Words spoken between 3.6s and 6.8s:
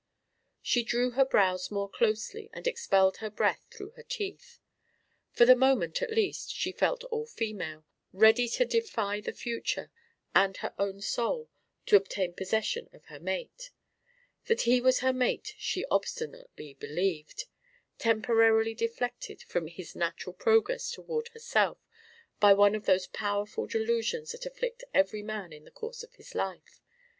through her teeth. For the moment, at least, she